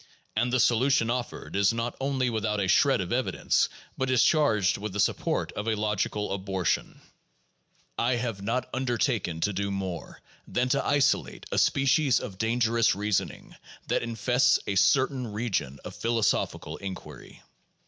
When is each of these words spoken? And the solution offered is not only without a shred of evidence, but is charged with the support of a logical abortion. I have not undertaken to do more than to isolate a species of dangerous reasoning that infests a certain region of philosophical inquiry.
And 0.35 0.51
the 0.51 0.59
solution 0.59 1.11
offered 1.11 1.55
is 1.55 1.71
not 1.73 1.95
only 2.01 2.31
without 2.31 2.59
a 2.59 2.67
shred 2.67 3.01
of 3.01 3.13
evidence, 3.13 3.69
but 3.95 4.09
is 4.09 4.23
charged 4.23 4.79
with 4.79 4.93
the 4.93 4.99
support 4.99 5.51
of 5.51 5.67
a 5.67 5.75
logical 5.75 6.33
abortion. 6.33 7.01
I 7.99 8.15
have 8.15 8.41
not 8.41 8.67
undertaken 8.73 9.41
to 9.41 9.53
do 9.53 9.69
more 9.69 10.19
than 10.47 10.69
to 10.69 10.83
isolate 10.83 11.45
a 11.51 11.59
species 11.59 12.19
of 12.19 12.39
dangerous 12.39 12.95
reasoning 12.95 13.55
that 13.89 14.01
infests 14.01 14.57
a 14.65 14.73
certain 14.73 15.31
region 15.33 15.79
of 15.85 15.93
philosophical 15.95 16.77
inquiry. 16.77 17.43